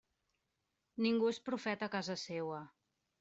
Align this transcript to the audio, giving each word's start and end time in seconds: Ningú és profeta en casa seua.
Ningú 1.05 1.29
és 1.33 1.39
profeta 1.49 1.89
en 1.91 1.93
casa 1.97 2.17
seua. 2.23 2.63